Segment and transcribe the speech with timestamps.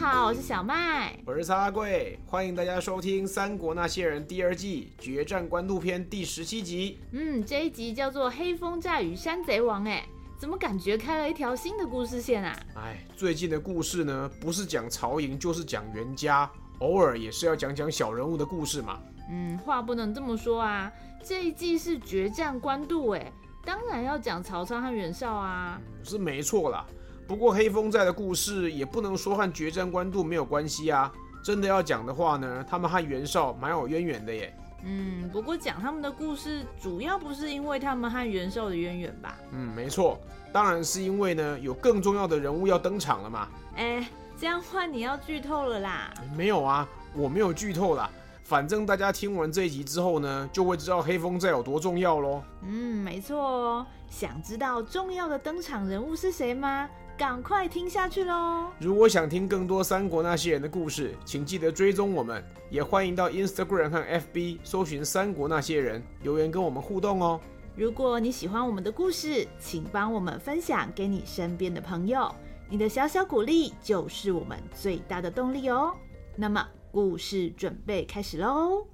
[0.00, 6.98] 好，我是小麦，我是阿贵，欢迎大家收听《三国那些人》第二季决战官渡篇第十七集。
[7.12, 9.84] 嗯，这一集叫做《黑风寨与山贼王》。
[9.86, 10.04] 哎，
[10.38, 12.58] 怎么感觉开了一条新的故事线啊？
[12.76, 18.98] 哎，最近的故事呢，不是讲曹营，就是讲袁家，偶尔也是要讲讲小人物的故事嘛。
[19.30, 20.90] 嗯，话不能这么说啊，
[21.22, 23.32] 这一季是决战官渡，哎，
[23.64, 25.80] 当然要讲曹操和袁绍啊。
[25.80, 26.84] 嗯，是没错啦。
[27.26, 31.12] 不过黑风寨的故事也不能说和决战官渡没有关系啊！
[31.44, 34.52] 真的要讲的话呢，他们和袁绍蛮有渊源的耶。
[34.84, 39.38] 嗯，不过讲他们的故事，主要不是因为他们和袁绍的渊源吧？
[39.52, 40.18] 嗯，没错，
[40.52, 43.48] 当然是因为呢，有更重要的人物要登场了嘛。
[43.76, 46.12] 哎，这样换你要剧透了啦？
[46.36, 48.10] 没有啊，我没有剧透啦。
[48.50, 52.42] 反正大家听完这一集之后呢，就会知道黑风寨有多重要喽。
[52.62, 53.86] 嗯，没错哦。
[54.08, 56.90] 想知道重要的登场人物是谁吗？
[57.16, 58.66] 赶快听下去喽！
[58.80, 67.40] 如果想听更多三国那些人的故事，请记得追踪我们，也欢迎到 Instagram 和 FB 搜寻“三国那些人”，留言跟我们互动哦。
[67.76, 72.34] 如果你喜欢我们的故事，请帮我们分享给你身边的朋友，
[72.68, 75.94] 你的小小鼓励就是我们最大的动力哦。
[76.34, 78.86] 那么，故事准备开始喽！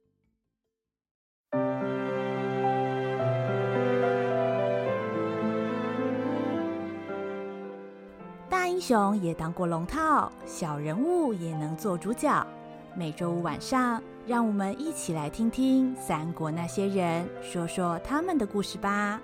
[8.51, 12.47] 大英雄也当过龙套，小人物也能做主角。
[12.95, 19.21] 每周五晚上，让我们一起来听听三国那些人说说他们的故事吧。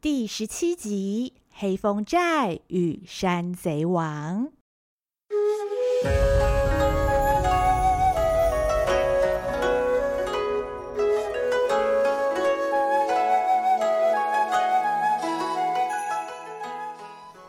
[0.00, 4.48] 第十七集：黑风寨与山贼王。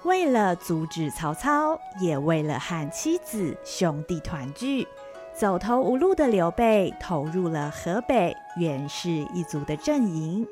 [0.04, 4.88] 为了阻止曹操，也为了和妻子兄弟团聚，
[5.34, 10.48] 走投无路的刘备投入了河北袁氏一族的阵营。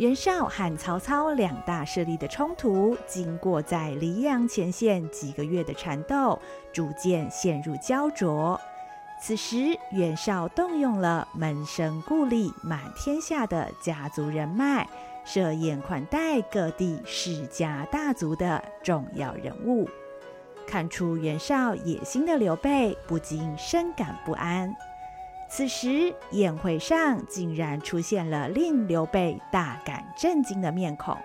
[0.00, 6.38] 袁绍和曹操两大势力的冲突，经过在黎阳前线几个月的缠斗，
[6.72, 8.58] 逐渐陷入胶着。
[9.20, 14.88] 此时，袁绍动用了门生故吏满天下的家族人脉。
[15.22, 19.86] 设宴款待各地世家大族的重要人物，
[20.66, 24.74] 看出袁绍野心的刘备不禁深感不安。
[25.52, 31.16] 此时宴会上竟然出现了令刘备大感震惊的面孔，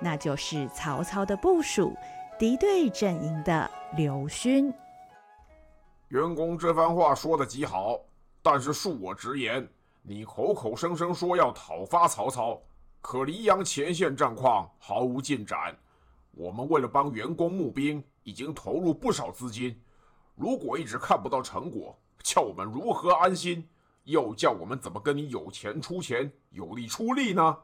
[0.00, 1.94] 那就是曹操的部属，
[2.38, 4.72] 敌对阵营的刘勋。
[6.08, 8.00] 袁公这番话说得极好，
[8.40, 9.68] 但是恕我直言，
[10.00, 12.58] 你口口声声说要讨伐曹操。
[13.02, 15.76] 可黎阳前线战况毫无进展，
[16.30, 19.78] 我们为了帮袁公募兵，已经投入不少资金。
[20.36, 23.68] 如果一直看不到成果，叫我们如何安心？
[24.04, 27.58] 又叫我们怎么跟你有钱出钱，有力出力呢？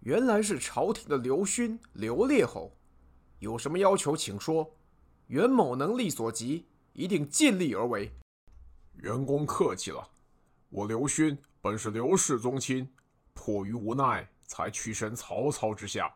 [0.00, 2.76] 原来是朝廷的刘勋，刘烈侯，
[3.40, 4.76] 有什么要求请说，
[5.26, 8.12] 袁某能力所及，一定尽力而为。
[8.94, 10.08] 袁公客气了，
[10.68, 12.88] 我刘勋本是刘氏宗亲，
[13.32, 14.28] 迫于无奈。
[14.44, 16.14] 才屈身曹操之下，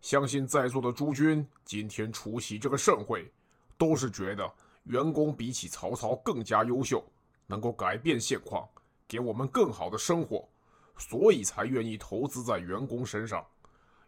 [0.00, 3.28] 相信在座的诸君今天出席这个盛会，
[3.76, 4.48] 都是觉得
[4.84, 7.04] 袁公比起曹操更加优秀，
[7.44, 8.68] 能够改变现况，
[9.12, 10.48] 给我们更好的生活，
[10.96, 13.44] 所以才愿意投资在员工身上。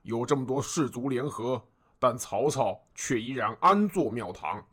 [0.01, 1.63] 有这么多士族联合，
[1.99, 4.65] 但曹操却依然安坐庙堂。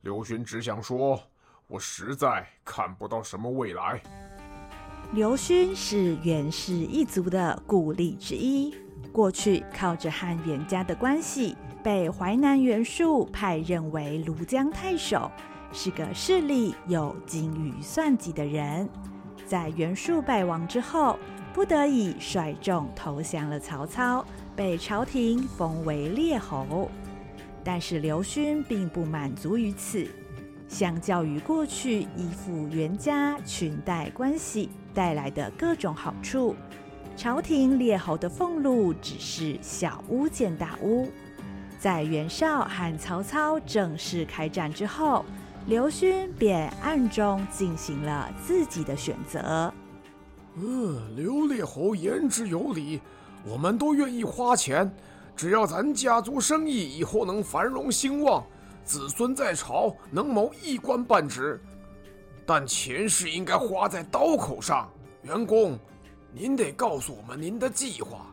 [0.00, 1.22] 刘勋只想说，
[1.68, 4.02] 我实在看不到什么未来。
[5.12, 8.74] 刘勋是袁氏一族的故吏之一，
[9.12, 15.30] 过去靠着和袁家的关系，被淮南袁术派任为庐江太守，
[15.72, 18.88] 是个势力有精于算计的人。
[19.50, 21.18] 在袁术败亡之后，
[21.52, 24.24] 不得已率众投降了曹操，
[24.54, 26.88] 被朝廷封为列侯。
[27.64, 30.08] 但是刘勋并不满足于此。
[30.68, 36.54] 相较于过去依附袁家裙带关系带来的各种好处，
[37.16, 41.10] 朝廷列侯的俸禄只是小巫见大巫。
[41.76, 45.24] 在袁绍和曹操正式开战之后，
[45.70, 49.72] 刘勋便暗中进行了自己的选择。
[50.56, 53.00] 嗯，刘烈侯言之有理，
[53.44, 54.92] 我们都愿意花钱，
[55.36, 58.44] 只要咱家族生意以后能繁荣兴旺，
[58.84, 61.62] 子孙在朝能谋一官半职。
[62.44, 64.90] 但钱是应该花在刀口上。
[65.22, 65.78] 袁公，
[66.32, 68.26] 您得告诉我们您的计划，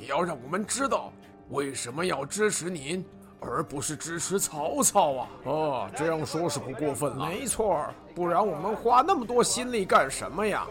[0.00, 1.12] 也要让我们知道
[1.50, 3.04] 为什么要支持您，
[3.40, 5.28] 而不是支持曹操啊！
[5.44, 7.26] 哦，这样说是不过分了。
[7.26, 10.66] 没错，不然我们花那么多心力干什么呀？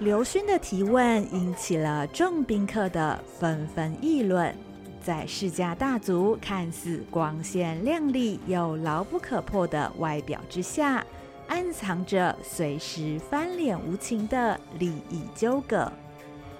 [0.00, 4.54] 刘勋的提问引起了众宾客的纷纷议论。
[5.02, 11.04] 在世家大族看似光鲜亮丽又牢不可破的外表之下，
[11.48, 15.90] 暗藏着随时翻脸无情的利益纠葛。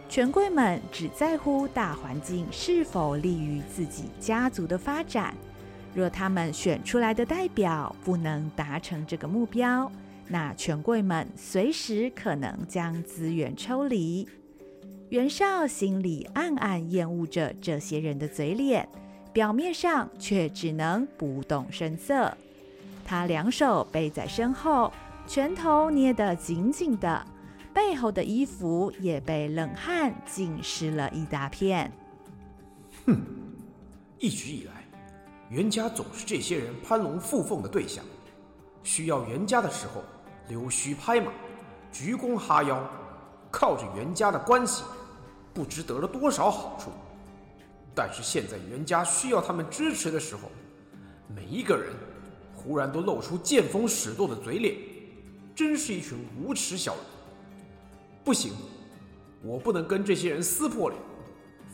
[0.08, 5.34] 权贵们只在乎大环境是否利于自己家族的发展。
[5.94, 9.90] 若他们选出来的代表不能达成这个目标，
[10.26, 14.26] 那权贵们随时可能将资源抽离。
[15.10, 18.88] 袁绍心里暗暗厌恶着这些人的嘴脸，
[19.32, 22.34] 表面上却只能不动声色。
[23.04, 24.92] 他两手背在身后，
[25.26, 27.26] 拳头捏得紧紧的。
[27.78, 31.92] 背后的衣服也被冷汗浸湿了一大片。
[33.06, 33.16] 哼，
[34.18, 34.84] 一直以来，
[35.48, 38.04] 袁家总是这些人攀龙附凤的对象。
[38.82, 40.02] 需要袁家的时候，
[40.48, 41.30] 溜须拍马，
[41.92, 42.84] 鞠躬哈腰，
[43.48, 44.82] 靠着袁家的关系，
[45.54, 46.90] 不知得了多少好处。
[47.94, 50.50] 但是现在袁家需要他们支持的时候，
[51.32, 51.94] 每一个人
[52.56, 54.74] 忽然都露出见风使舵的嘴脸，
[55.54, 57.04] 真是一群无耻小人。
[58.28, 58.52] 不行，
[59.42, 61.00] 我不能跟这些人撕破脸，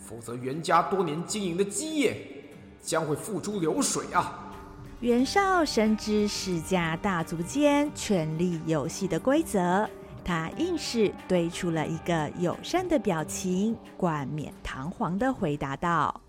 [0.01, 2.45] 否则袁家多年经营的基业
[2.81, 4.55] 将会付诸流水啊！
[5.01, 9.91] 袁绍深知世家大族间权力游戏的规则，
[10.25, 16.21] 他硬是堆出了一个友善的表情，冠冕堂皇的回答道：“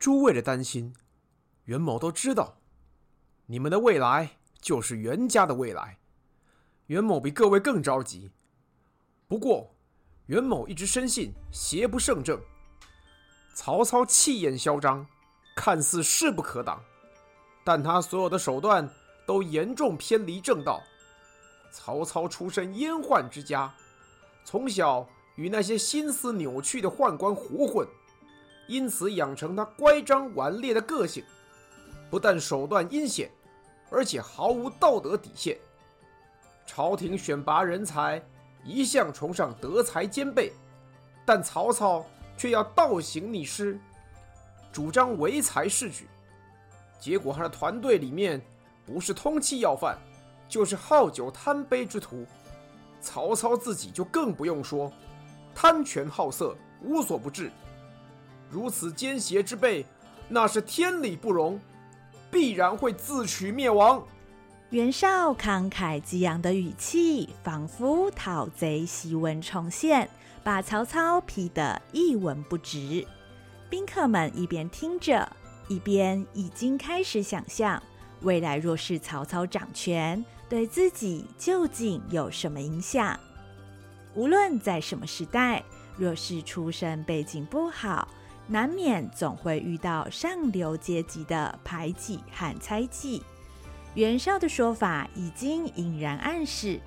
[0.00, 0.92] 诸位的担心，
[1.66, 2.56] 袁某都知道。
[3.46, 5.98] 你们的未来就是袁家的未来，
[6.86, 8.32] 袁某比各位更着急。”
[9.30, 9.72] 不过，
[10.26, 12.36] 袁某一直深信邪不胜正。
[13.54, 15.06] 曹操气焰嚣张，
[15.54, 16.82] 看似势不可挡，
[17.62, 18.90] 但他所有的手段
[19.24, 20.82] 都严重偏离正道。
[21.70, 23.72] 曹操出身阉宦之家，
[24.44, 27.86] 从小与那些心思扭曲的宦官胡混，
[28.66, 31.24] 因此养成他乖张顽劣的个性。
[32.10, 33.30] 不但手段阴险，
[33.92, 35.56] 而且毫无道德底线。
[36.66, 38.20] 朝廷选拔人才。
[38.64, 40.52] 一向崇尚德才兼备，
[41.24, 42.04] 但曹操
[42.36, 43.78] 却要倒行逆施，
[44.72, 46.06] 主张唯才是举。
[46.98, 48.40] 结果他的团队里面
[48.84, 49.98] 不是通缉要犯，
[50.48, 52.26] 就是好酒贪杯之徒。
[53.00, 54.92] 曹操自己就更不用说，
[55.54, 57.50] 贪权好色，无所不至。
[58.50, 59.86] 如此奸邪之辈，
[60.28, 61.58] 那是天理不容，
[62.30, 64.06] 必然会自取灭亡。
[64.70, 70.08] 袁绍慷慨激昂的语气，仿佛讨贼檄文重现，
[70.44, 73.04] 把曹操批得一文不值。
[73.68, 75.28] 宾客们一边听着，
[75.66, 77.82] 一边已经开始想象，
[78.20, 83.18] 未来若是曹操掌权，对自己究竟有什么影响？
[84.14, 85.64] 无论在什么时代，
[85.96, 88.06] 若是出身背景不好，
[88.46, 93.20] 难免总会遇到上流阶级的排挤和猜忌。
[93.94, 96.78] 袁绍的说法已经隐然暗示，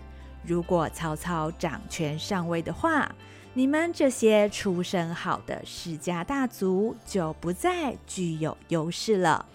[0.45, 3.13] 如果曹操掌权上位的话，
[3.53, 9.45] 你们这些出身好的世家大族就不再具有优势了。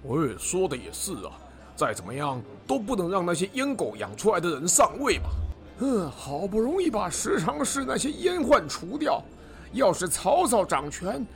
[0.00, 1.32] 我也说的也是啊，
[1.76, 5.28] 再怎么样都不能让那些阉狗养出来的人上位吧。
[5.80, 9.22] 嗯，好不容易把十常侍那些阉宦除掉，
[9.72, 11.26] 要是曹操掌权，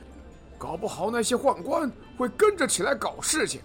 [0.57, 3.61] 搞不好那些宦官会跟着起来搞事情。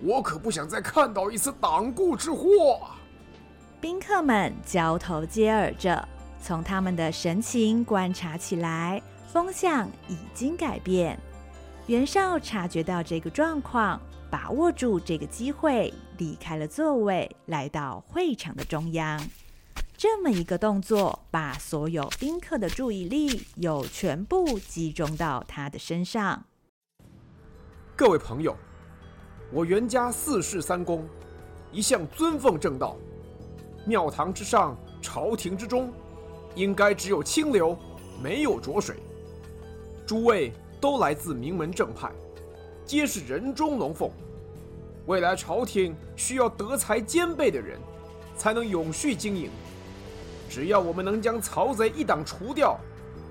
[0.00, 2.80] 我可不想再看到一次党锢之祸。
[3.80, 6.06] 宾客们交头接耳着，
[6.40, 11.18] 从他们的神情观察起来，风向已经改变。
[11.86, 14.00] 袁绍察觉到这个状况，
[14.30, 19.20] 把握住这个机会，离开了座位，来到会场的中央。
[19.96, 26.44] 这么一个动作，把所有宾客的注意力又全部集中到他的身上。
[27.96, 28.56] 各位朋友。
[29.50, 31.08] 我袁家四世三公，
[31.72, 32.96] 一向尊奉正道，
[33.86, 35.90] 庙堂之上，朝廷之中，
[36.54, 37.74] 应该只有清流，
[38.22, 38.96] 没有浊水。
[40.06, 42.12] 诸位都来自名门正派，
[42.84, 44.10] 皆是人中龙凤。
[45.06, 47.80] 未来朝廷需要德才兼备的人，
[48.36, 49.50] 才能永续经营。
[50.50, 52.78] 只要我们能将曹贼一党除掉，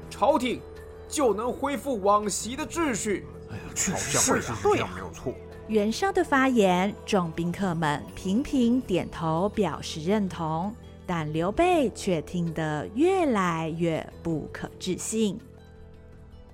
[0.09, 0.59] 朝廷
[1.07, 3.27] 就能恢复往昔的秩序。
[3.51, 5.31] 哎呀，确实是这样，没有错。
[5.69, 10.73] 袁绍的发言，众宾客们频频点头表示认同，
[11.05, 15.37] 但刘备却听得越来越不可置信。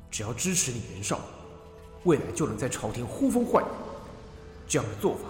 [0.09, 1.19] 只要支持你袁绍，
[2.05, 3.67] 未来就能在朝廷呼风唤雨。
[4.67, 5.29] 这样的做法，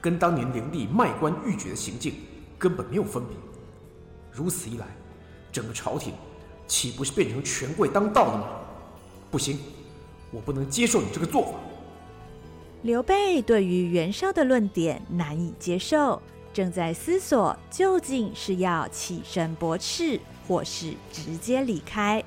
[0.00, 2.16] 跟当年灵帝卖官鬻爵的行径
[2.58, 3.36] 根本没有分别。
[4.32, 4.88] 如此一来，
[5.52, 6.14] 整个朝廷
[6.66, 8.48] 岂不是变成权贵当道了吗？
[9.30, 9.56] 不行，
[10.32, 11.52] 我不能接受你这个做法。
[12.84, 16.20] 刘备对于袁绍的论点难以接受，
[16.52, 22.22] 正在思索究竟是要起身驳斥，或是直接离开。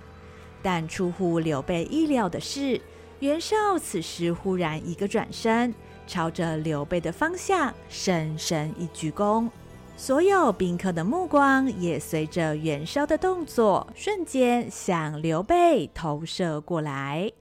[0.64, 2.82] 但出乎刘备意料的是，
[3.20, 5.76] 袁绍此时忽然一个转身，
[6.08, 9.48] 朝着刘备的方向深深一鞠躬。
[9.96, 17.32] 所有宾客的目光也随着袁绍的动作，瞬间向刘备投射过来。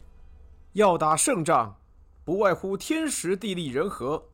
[0.74, 1.76] 要打胜仗。
[2.26, 4.30] 不外乎天时地利人和，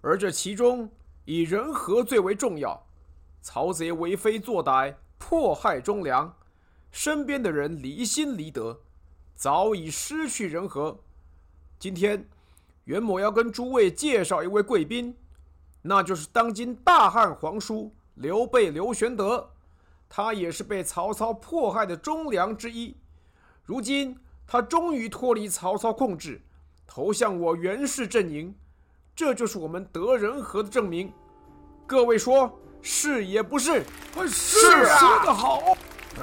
[0.00, 0.90] 而这其中
[1.24, 2.84] 以人和最为重要。
[3.40, 6.36] 曹贼为非作歹，迫害忠良，
[6.90, 8.80] 身边的人离心离德，
[9.36, 10.98] 早已失去人和。
[11.78, 12.28] 今天
[12.86, 15.16] 袁某要跟诸位介绍一位贵宾，
[15.82, 19.48] 那就是当今大汉皇叔刘备刘玄德，
[20.08, 22.96] 他也是被曹操迫害的忠良之一。
[23.62, 26.42] 如今他终于脱离曹操控制。
[26.88, 28.52] 投向我袁氏阵营，
[29.14, 31.12] 这就是我们德仁和的证明。
[31.86, 33.84] 各位说是也不是？
[34.26, 35.62] 是啊，说得好。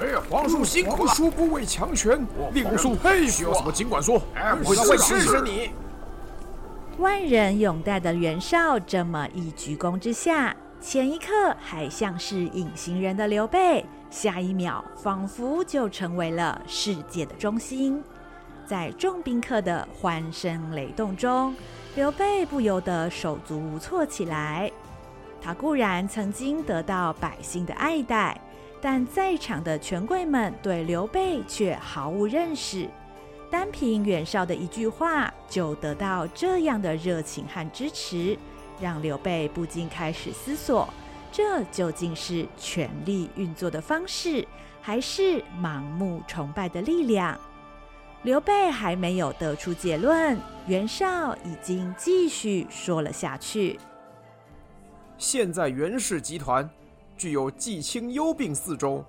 [0.00, 0.96] 哎呀，皇叔辛苦了。
[0.96, 3.30] 皇叔不畏强权，令皇叔佩服。
[3.30, 4.20] 需要什么尽管说。
[4.34, 5.70] 哎，我会支持你。
[6.98, 18.02] 万人拥戴的袁绍这么一鞠躬之下，前一刻还像是隐形人的刘备，下一秒仿佛就成为了世界的中心。
[18.66, 21.54] 在众宾客的欢声雷动中，
[21.94, 24.70] 刘备不由得手足无措起来。
[25.40, 28.40] 他固然曾经得到百姓的爱戴，
[28.80, 32.88] 但在场的权贵们对刘备却毫无认识。
[33.48, 38.36] 单凭袁绍的一句话，就得到这样的热情和支持，
[38.80, 40.92] 让刘备不禁开始思索：
[41.30, 44.44] 这究竟是权力运作的方式，
[44.82, 47.38] 还是盲目崇拜的力量？
[48.26, 53.78] 刘备还没有得出结论，袁绍已经继续说了下去。
[55.16, 56.68] 现在袁氏集团
[57.16, 59.04] 具有季青幽并四州，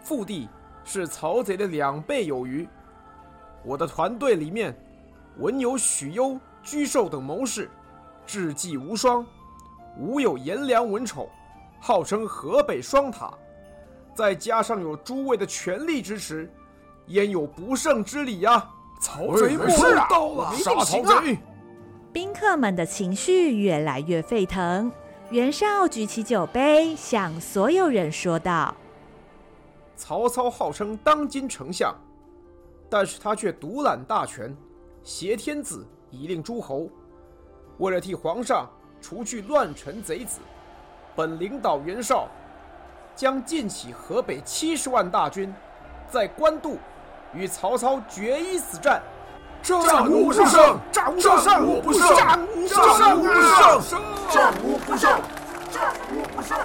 [0.00, 0.48] 腹地
[0.82, 2.66] 是曹贼的两倍有余。
[3.62, 4.74] 我的团队里面，
[5.36, 7.68] 文有许攸、沮授等谋士，
[8.24, 9.22] 智计无双；
[9.98, 11.28] 武有颜良、文丑，
[11.78, 13.30] 号称河北双塔。
[14.14, 16.50] 再加上有诸位的全力支持。
[17.08, 18.74] 焉有不胜之理呀、啊！
[19.00, 21.38] 曹贼不是到了，杀曹贼！
[22.12, 24.90] 宾客们的情绪越来越沸腾。
[25.30, 28.74] 袁绍举起酒杯，向所有人说道
[29.94, 31.94] ：“曹操号称当今丞相，
[32.90, 34.54] 但是他却独揽大权，
[35.04, 36.88] 挟天子以令诸侯。
[37.78, 38.68] 为了替皇上
[39.00, 40.40] 除去乱臣贼子，
[41.14, 42.26] 本领导袁绍
[43.14, 45.54] 将进起河北七十万大军，
[46.10, 46.76] 在官渡。”
[47.34, 49.02] 与曹操决一死战，
[49.62, 53.82] 战无不胜，战无不胜，战无不胜，战无不胜，
[54.30, 55.20] 战无不胜，
[55.70, 56.58] 战无不胜。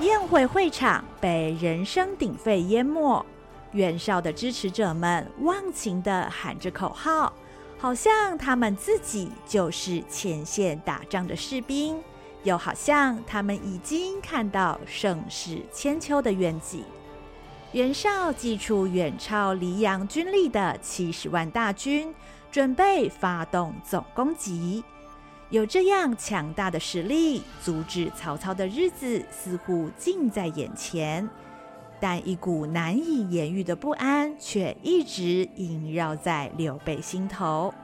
[0.00, 3.24] 宴会会场被人声鼎沸淹没，
[3.72, 7.32] 袁绍的支持者们忘情的喊着口号，
[7.78, 11.98] 好像他们自己就是前线打仗的士兵，
[12.42, 16.84] 又好像他们已经看到盛世千秋的愿景。
[17.72, 22.14] 袁绍祭出远超黎阳军力的七十万大军，
[22.50, 24.82] 准备发动总攻击。
[25.50, 31.28] 有这样强大的实力，阻止曹操的日子似乎近在眼前，
[32.00, 37.74] 但一股难以言喻的不安却一直萦绕在刘备心头。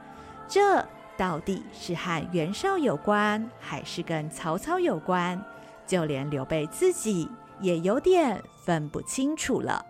[0.47, 0.83] 这
[1.17, 5.39] 到底是和袁绍有关，还是跟曹操有关？
[5.85, 7.29] 就连刘备自己
[7.63, 9.85] 也有点分不清楚了。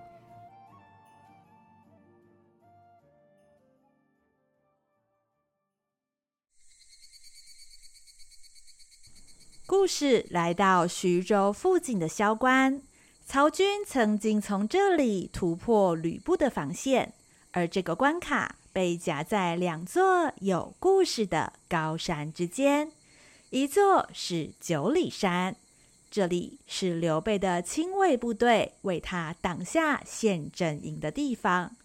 [9.66, 12.84] 故事来到徐州附近的萧关，
[13.26, 17.16] 曹军曾经从这里突破吕布的防线，
[17.52, 22.92] 而这个关卡被夹在两座有故事的高山之间，
[23.50, 25.56] 一座是九里山，
[26.14, 31.76] 这里是刘备的亲卫部队为他挡下陷阵营的地方，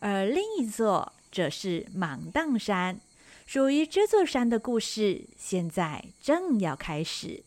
[0.00, 3.00] 而另一座则是芒砀山。
[3.46, 7.42] 属于这座山的故事，现在正要开始。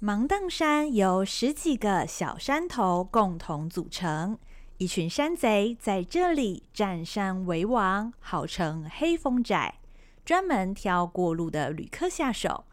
[0.00, 4.36] 芒砀山由十几个小山头共同组成，
[4.78, 9.74] 一群山贼在这里占山为王，号称黑风寨，
[10.24, 12.64] 专门挑过路的旅客下手。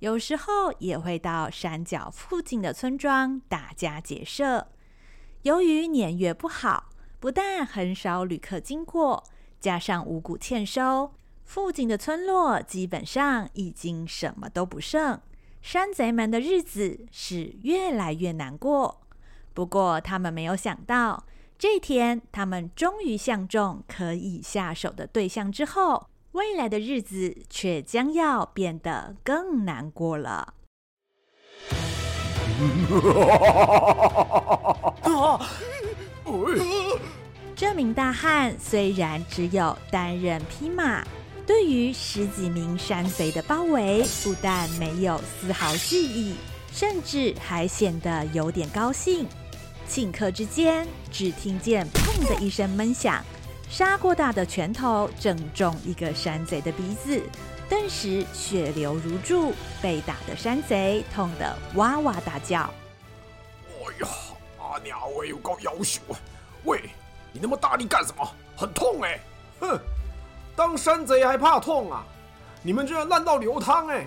[0.00, 4.68] 有时候也会到山脚附近的村庄打家劫舍。
[5.42, 6.88] 由于年月不好，
[7.18, 9.22] 不但很少旅客经过，
[9.60, 11.12] 加上五谷欠收。
[11.44, 15.20] 附近的村落基本上已经什么都不剩，
[15.60, 19.02] 山贼们的日子是越来越难过。
[19.52, 21.26] 不过，他们没有想到，
[21.58, 30.54] 这天他们终于相中可以下手的对象之后，未来的日子却将要变得更难过了。
[37.56, 41.04] 这名大汉虽然只有单人匹马。
[41.46, 46.36] 对于十几名山贼的包围，不但没有丝毫惧意，
[46.70, 49.26] 甚至还显得有点高兴。
[49.88, 53.20] 顷刻之间，只听见“砰”的一声闷响，
[53.70, 57.22] 砂锅大的拳头正中一个山贼的鼻子，
[57.68, 62.68] 顿时血流如注，被打的山贼痛得哇哇大叫。
[63.68, 64.08] 哎呀，
[64.58, 66.18] 阿娘我有够要求啊！
[66.64, 66.90] 喂，
[67.32, 68.28] 你那么大力干什么？
[68.56, 69.20] 很痛哎！
[69.60, 69.78] 哼！
[70.56, 72.04] 当山贼还怕痛啊？
[72.62, 74.04] 你们居然烂到流汤哎！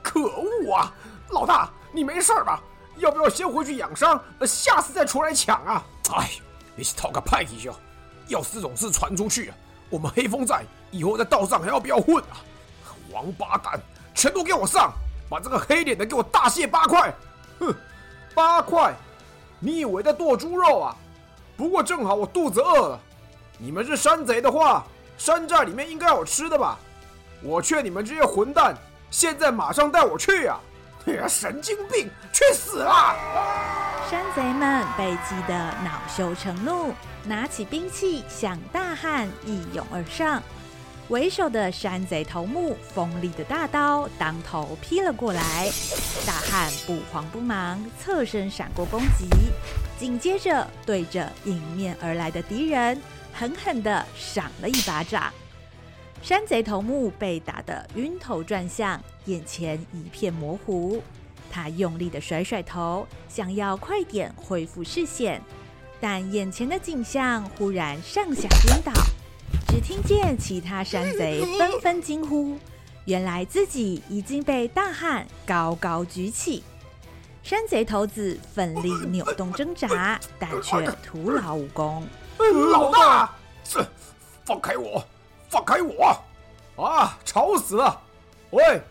[0.00, 0.94] 可恶啊！
[1.30, 2.62] 老大，你没事吧？
[2.98, 5.84] 要不要先回去养伤，下次再出来抢啊？
[6.14, 6.30] 哎，
[6.76, 7.74] 你是讨个派气球！
[8.28, 9.52] 要是这种事传出去，
[9.90, 12.40] 我们黑风寨以后在道上还要不要混啊？
[13.10, 13.80] 王八蛋，
[14.14, 14.92] 全都给我上！
[15.28, 17.14] 把这个黑脸的给我大卸八块！
[17.58, 17.74] 哼，
[18.34, 18.94] 八块？
[19.58, 20.96] 你以为在剁猪肉啊？
[21.56, 23.00] 不过正好我肚子饿了。
[23.58, 24.84] 你们是山贼的话。
[25.18, 26.76] 山寨里面应该有吃的吧？
[27.42, 28.74] 我劝你们这些混蛋，
[29.10, 30.58] 现在马上带我去呀！
[31.06, 33.14] 哎呀，神经病，去死啦！
[34.10, 35.54] 山贼们被激得
[35.84, 36.92] 恼羞成怒，
[37.24, 40.42] 拿起兵器向大汉一拥而上。
[41.08, 45.70] 为首的山贼头目锋利的大刀当头劈了过来，
[46.26, 49.26] 大汉不慌不忙，侧身闪过攻击，
[49.98, 52.98] 紧接着对着迎面而来的敌人，
[53.32, 55.30] 狠狠地赏了一巴掌，
[56.22, 61.02] 山贼头目被打得晕头转向，眼前一片模糊。
[61.50, 65.42] 他用力地甩甩头，想要快点恢复视线，
[66.02, 68.90] 但眼前的景象忽然上下颠倒。
[69.68, 72.58] 只听见其他山贼纷纷惊呼
[73.06, 76.64] ：“原来自己已经被大汉高高举起！”
[77.40, 82.04] 山贼头子奋力扭动挣扎，但却徒劳无功。
[82.72, 83.86] 老大，这
[84.44, 85.04] 放开我，
[85.48, 86.84] 放开我！
[86.84, 88.00] 啊，吵死了！
[88.50, 88.82] 喂，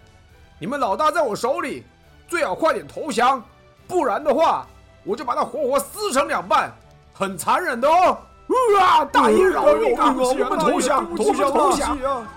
[0.60, 1.84] 你们老大在我手里，
[2.30, 3.44] 最好快点投降，
[3.86, 4.66] 不然的话，
[5.04, 6.72] 我就把他活活撕成两半，
[7.14, 8.18] 很残忍的哦！
[8.80, 10.14] 啊，大爷饶命啊！
[10.18, 12.28] 我们投降，投降，投降！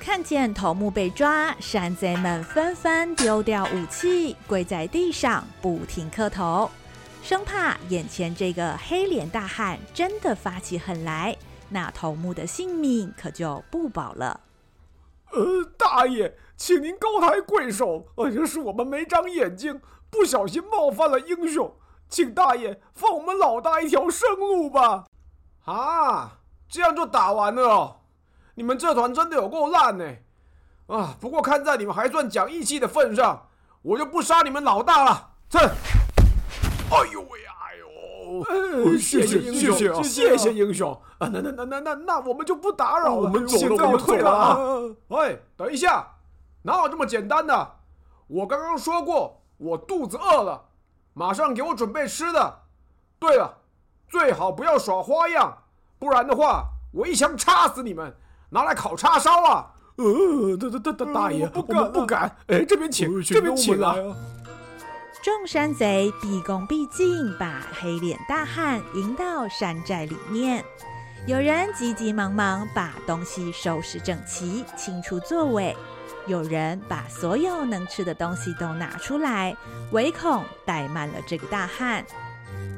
[0.00, 6.70] 看见头目被抓，山贼们纷纷丢掉武器，跪在地上，不停磕头。
[7.22, 11.36] 生怕眼前这个黑脸大汉真的发起狠来，
[11.68, 14.40] 那头目的性命可就不保了。
[15.32, 21.70] 呃，大爷，请您高抬贵手，呃，这是我们没长眼睛，不小心冒犯了英雄，
[22.08, 25.04] 请大爷放我们老大一条生路吧。
[25.64, 27.96] 啊，这样就打完了哦？
[28.54, 30.04] 你们这团真的有够烂呢！
[30.88, 33.48] 啊，不过看在你们还算讲义气的份上，
[33.82, 35.30] 我就不杀你们老大了。
[35.52, 35.60] 哼！
[36.90, 37.52] 哎呦喂呀！
[37.68, 38.98] 哎呦！
[38.98, 40.92] 谢谢英雄，谢谢英雄。
[41.18, 44.58] 啊，那那那那那那我们就不打扰了，我们走了，我们退了啊！
[45.08, 46.14] 喂，等一下，
[46.62, 47.76] 哪有这么简单的？
[48.26, 50.67] 我刚刚说过，我肚子饿了，
[51.18, 52.60] 马上给我准备吃的。
[53.18, 53.58] 对了，
[54.08, 55.52] 最好不要耍花样，
[55.98, 58.14] 不然的话，我一枪插死你们，
[58.50, 59.74] 拿来烤叉烧啊！
[59.96, 62.36] 呃，大大大大爷，我们不敢。
[62.46, 63.96] 哎，这边请，这边请啊！
[65.24, 70.64] 众山贼毕恭毕敬，把黑脸大汉迎到山寨里面。
[71.26, 75.74] 有人急急忙忙把东西收拾整齐，清出座位；
[76.28, 79.56] 有人把所有能吃的东西都拿出来，
[79.92, 82.04] 唯恐怠慢了这个大汉。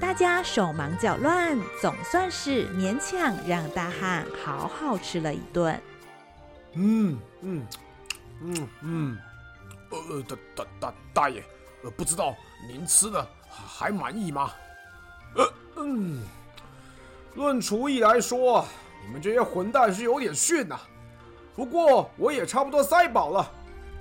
[0.01, 5.79] 大家手忙脚乱，总算是勉强让大汉好好吃了一顿。
[6.75, 7.67] 嗯嗯
[8.41, 9.19] 嗯嗯，
[9.91, 11.43] 呃，大大大大爷，
[11.83, 12.37] 呃，不知道
[12.69, 14.53] 您吃的还满意吗？
[15.35, 16.23] 呃嗯，
[17.35, 18.65] 论厨艺来说，
[19.05, 20.79] 你们这些混蛋是有点逊呐。
[21.55, 23.51] 不过我也差不多塞饱了，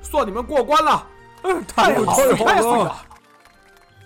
[0.01, 1.07] 算你们过关了。
[1.43, 3.05] 嗯，太好了，太好了。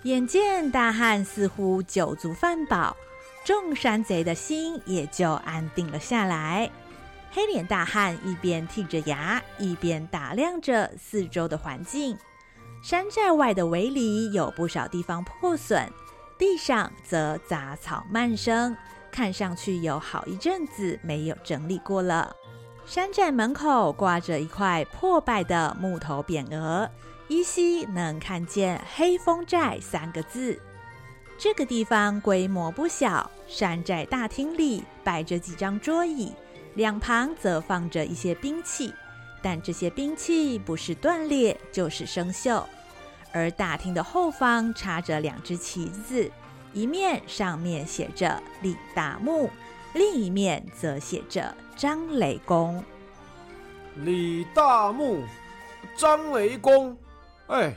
[0.04, 2.96] 眼见大汉似乎酒足饭饱，
[3.44, 6.70] 众山贼的心也就安定了下来。
[7.32, 12.16] 黑脸大汉一边剔着牙，一边打量着四周的环境。
[12.82, 15.90] 山寨外的围篱有不少地方破损，
[16.38, 18.76] 地上则杂草漫生，
[19.10, 22.36] 看上去有好一阵子没有整理过了。
[22.86, 26.88] 山寨门口挂着一块破败的木头匾额。
[27.28, 30.60] 依稀能看见“黑风寨”三个字。
[31.38, 36.34] 这个地方规模不小，山寨大厅里摆着几张桌椅，
[36.74, 38.92] 两旁则放着一些兵器，
[39.40, 42.62] 但这些兵器不是断裂，就是生锈。
[43.32, 46.30] 而大厅的后方插着两只旗子，
[46.74, 49.48] 一面上面写着“李大木”，
[49.94, 52.82] 另一面则写着“张雷公”。
[54.04, 55.22] 李大木，
[55.96, 56.96] 张雷公。
[57.46, 57.72] 哎，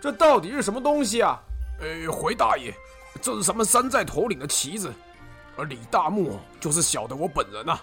[0.00, 1.40] 这到底是什么东西啊？
[1.80, 2.74] 哎，回大爷，
[3.22, 4.92] 这是什么山寨头领的旗子？
[5.56, 7.78] 而李大木就是小的我本人呐、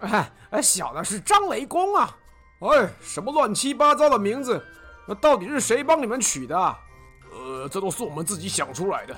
[0.00, 0.30] 啊。
[0.50, 2.16] 哎，小的是张雷公啊。
[2.60, 4.62] 哎，什么乱七八糟的名字？
[5.08, 6.58] 那到底是谁帮你们取的？
[6.58, 6.78] 啊
[7.32, 9.16] 呃，这都是我们自己想出来的。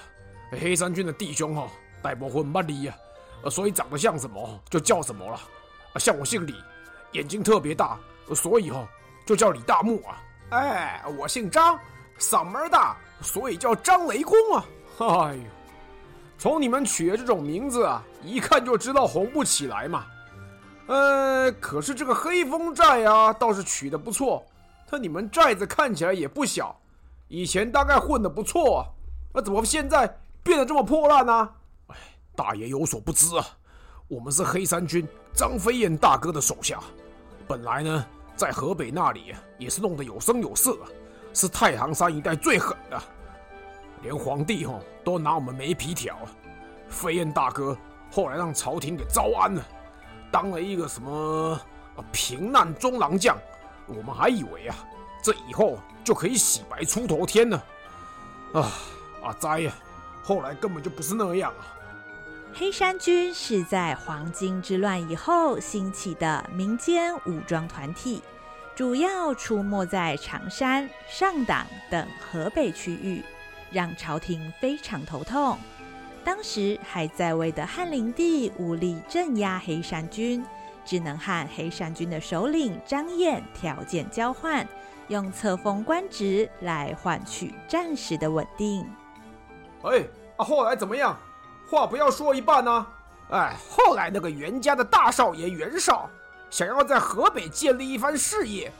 [0.61, 1.67] 黑山军的弟兄哈，
[2.03, 2.95] 带不混不离呀，
[3.43, 5.35] 呃所以长得像什么就叫什么了。
[5.93, 6.55] 啊，像我姓李，
[7.13, 7.99] 眼睛特别大，
[8.35, 8.87] 所以哈
[9.27, 10.23] 就叫李大木啊。
[10.51, 11.79] 哎，我姓张，
[12.19, 14.65] 嗓门大，所以叫张雷公啊！
[14.99, 15.43] 哎呦，
[16.39, 20.07] 从你们取的这种名字啊，一看就知道红不起来嘛。
[20.87, 24.45] 呃，可是这个黑风寨啊，倒是取得不错。
[24.91, 26.79] 那你们寨子看起来也不小，
[27.29, 28.81] 以前大概混得不错啊，
[29.33, 31.49] 那怎么现在变得这么破烂呢？
[32.35, 33.47] 大爷有所不知啊，
[34.09, 36.81] 我们是黑山军张飞燕大哥的手下，
[37.47, 38.07] 本来呢。
[38.35, 40.77] 在河北那里也是弄得有声有色，
[41.35, 43.01] 是太行山一带最狠的，
[44.01, 46.27] 连皇帝哈都拿我们没皮条啊。
[46.89, 47.77] 飞燕大哥
[48.11, 49.63] 后来让朝廷给招安了，
[50.33, 51.61] 当了一个什么
[52.11, 53.37] 平难中郎将，
[53.87, 54.75] 我们还以为啊，
[55.23, 57.65] 这以后就可以洗白出头天了。
[58.55, 58.73] 啊，
[59.23, 59.75] 阿哉呀，
[60.25, 61.63] 后来根本就不是那样啊。
[62.55, 68.23] 黑山军是在黄巾之乱以后兴起的民间武装团体。
[68.75, 73.23] 主要出没在长山、上党等河北区域，
[73.71, 75.59] 让朝廷非常头痛。
[76.25, 80.45] 当时还在位的汉灵帝无力镇压黑山军，
[80.85, 84.67] 只能和黑山军的首领张燕条件交换，
[85.09, 88.87] 用册封官职来换取暂时的稳定。
[89.83, 90.05] 哎，
[90.37, 91.19] 啊，后来怎么样？
[91.69, 92.87] 话不要说一半呢，啊。
[93.31, 96.09] 哎，后来那个袁家的大少爷袁绍。
[96.51, 98.71] 想要在河北建立一番事业，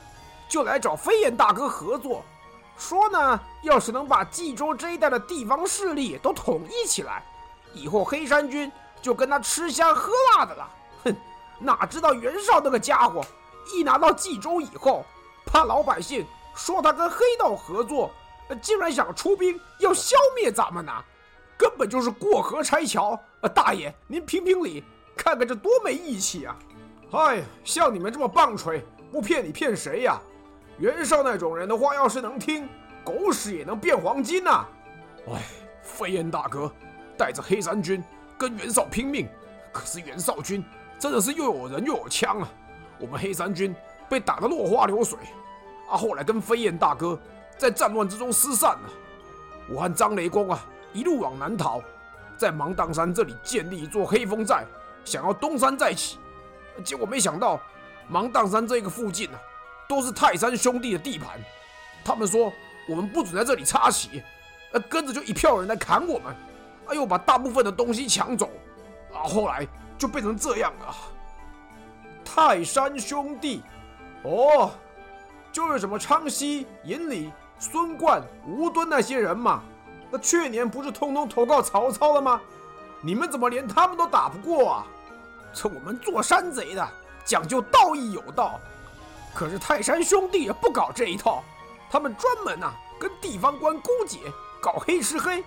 [0.47, 2.23] 就来找飞燕大哥合作，
[2.77, 7.23] 说呢，要是能把冀州这一带的地方势力都统一起来，
[7.73, 10.69] 以后黑山军就跟他吃香喝辣的了。
[11.05, 11.15] 哼，
[11.57, 13.25] 哪知道袁绍那个家伙
[13.73, 15.03] 一拿到冀州以后，
[15.43, 18.11] 怕老百姓说他跟黑道合作，
[18.61, 20.91] 竟然想出兵要消灭咱们呢，
[21.63, 23.17] 根本就是过河拆桥。
[23.39, 24.83] 呃，大爷您评评理，
[25.15, 26.59] 看看这多没义气啊！
[27.13, 30.19] 哎，像你们这么棒槌，不骗你骗谁呀？
[30.77, 32.67] 袁绍那种人的话，要是能听，
[33.01, 34.69] 狗屎也能变黄金呐、啊！
[35.29, 35.41] 哎，
[35.81, 36.69] 飞燕大哥
[37.17, 38.03] 带着黑山军
[38.37, 39.29] 跟袁绍拼命，
[39.71, 40.61] 可是袁绍军
[40.99, 42.51] 真的是又有人又有枪啊！
[42.99, 43.73] 我们黑山军
[44.09, 45.17] 被打得落花流水，
[45.89, 47.17] 啊，后来跟飞燕大哥
[47.57, 48.89] 在战乱之中失散了。
[49.69, 51.81] 我和张雷公啊，一路往南逃，
[52.37, 54.63] 在芒砀山这里建立一座黑风寨，
[55.03, 56.19] 想要东山再起。
[56.83, 57.59] 结果没想到，
[58.07, 59.41] 芒砀山这个附近呢、啊，
[59.87, 61.39] 都是泰山兄弟的地盘。
[62.05, 62.51] 他们说
[62.87, 64.21] 我们不准在这里插旗，
[64.71, 66.35] 呃，跟着就一票人来砍我们，
[66.87, 68.49] 哎呦，把大部分的东西抢走，
[69.13, 70.95] 啊，后来就变成这样了。
[72.23, 73.63] 泰山兄弟，
[74.23, 74.71] 哦，
[75.51, 79.63] 就是什么昌豨、尹礼、孙贯、吴敦那些人嘛。
[80.13, 82.39] 那去年不是通通投靠曹操了吗？
[83.01, 84.85] 你们怎么连他们都打不过啊？
[85.51, 86.87] 这我们做山贼的
[87.25, 88.59] 讲究道义有道，
[89.33, 91.43] 可是泰山兄弟也不搞这一套，
[91.89, 94.19] 他们专门呐、啊、跟地方官勾结，
[94.61, 95.43] 搞黑吃黑。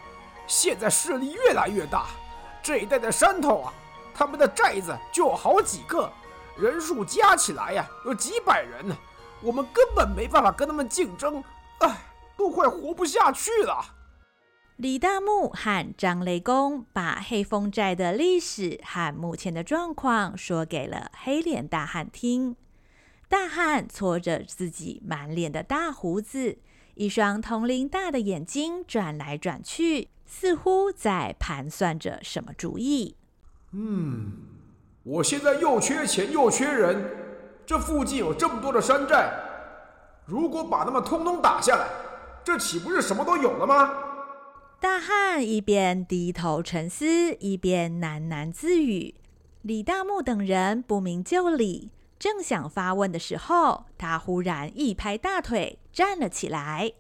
[0.49, 2.07] 现在势力越来越大，
[2.61, 3.73] 这一带的山头啊，
[4.13, 6.11] 他们的寨子就有好几个，
[6.57, 8.97] 人数加起来呀、有几百人呢。
[9.41, 11.41] 我们根本没办法跟他们竞争，
[11.79, 11.97] 哎，
[12.37, 13.93] 都快活不下去了。
[14.77, 22.55] 李大木和张雷公把黑风寨的历史和目前的状况说给了黑脸大汉听。
[23.27, 26.59] 大汉搓着自己满脸的大胡子，
[26.95, 33.17] 一双铜铃大的眼睛转来转去，似乎在盘算着什么主意。
[33.73, 34.33] 嗯，
[35.05, 37.03] 我现在又缺钱又缺人，
[37.65, 39.33] 这附近有这么多的山寨，
[40.27, 41.89] 如果把他们通通打下来，
[42.45, 44.03] 这岂不是什么都有了吗？
[44.87, 49.17] 大汉一边低头沉思，一边喃喃自语。
[49.63, 56.93] 李大木等人不明就里，正想发问的时候，他忽然一拍大腿，站了起来。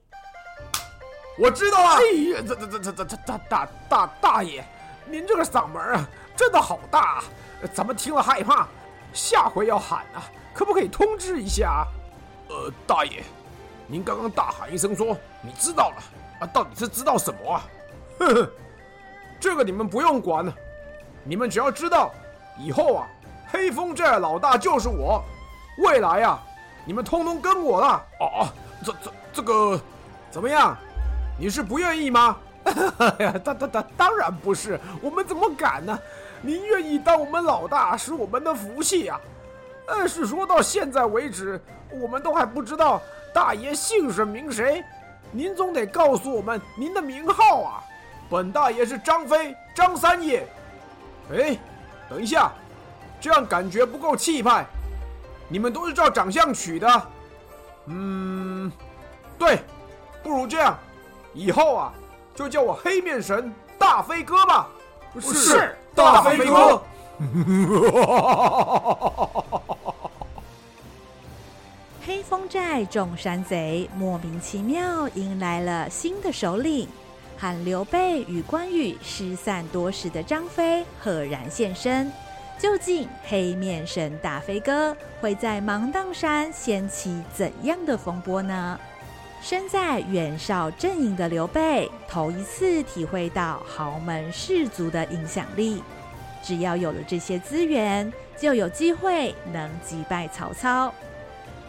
[1.39, 1.91] 我知道了！
[1.95, 4.67] 哎呀，这这这这这这大大大大爷，
[5.09, 7.25] 您这个嗓门啊，真的好大啊，
[7.73, 8.67] 咱们听了害怕，
[9.13, 11.87] 下回要喊啊，可不可以通知一下？
[12.49, 13.23] 呃，大爷，
[13.87, 16.03] 您刚刚大喊一声说你知道了。
[16.41, 17.65] 啊，到底是知道什么啊？
[18.19, 18.51] 哼哼，
[19.39, 20.55] 这个你们不用管了，
[21.25, 22.13] 你们只要知道，
[22.59, 23.07] 以后啊，
[23.49, 25.23] 黑风寨老大就是我，
[25.79, 26.41] 未来啊，
[26.85, 28.03] 你们通通跟我了。
[28.21, 28.49] 哦哦，
[28.85, 29.81] 这这这个
[30.31, 30.77] 怎么样？
[31.39, 32.37] 你是不愿意吗？
[32.65, 35.99] 哎呀，当当当，当然不是，我们怎么敢呢？
[36.41, 39.21] 您愿意当我们老大是我们的福气啊。
[39.87, 43.01] 但是说到现在为止，我们都还不知道
[43.33, 44.83] 大爷姓甚名谁。
[45.31, 47.85] 您总得告诉我们您的名号啊！
[48.29, 50.47] 本大爷是张飞，张三爷。
[51.33, 51.57] 哎，
[52.09, 52.53] 等一下，
[53.21, 54.65] 这样感觉不够气派。
[55.49, 57.03] 你们都是照长相取的。
[57.87, 58.71] 嗯，
[59.39, 59.61] 对，
[60.23, 60.77] 不如这样，
[61.35, 61.93] 以后啊，
[62.35, 64.69] 就叫我黑面神大飞哥吧。
[65.21, 66.83] 是，是大飞哥。
[72.05, 76.89] 黑风寨众山贼莫名其妙迎来了新的首领，
[77.37, 82.11] 和刘备与关羽失散多时的张飞赫然现身。
[82.59, 88.81] 究竟黑面神大飞哥会在芒砀山掀起怎样的风波呢？
[89.43, 95.83] 身在袁绍阵营的刘备头一次体会到豪门士族的影响力。
[96.43, 100.93] 只要有了这些资源，就有机会能击败曹操。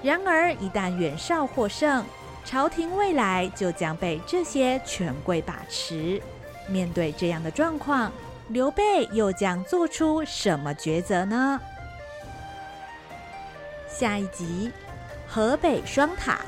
[0.02, 2.06] 然而，一旦袁绍获胜，
[2.48, 6.22] 朝廷未来就将被这些权贵把持。
[6.66, 8.10] 面对这样的状况，
[8.48, 11.60] 刘备又将做出什么抉择呢？
[13.90, 14.72] 下一集，
[15.28, 16.40] 河北双塔。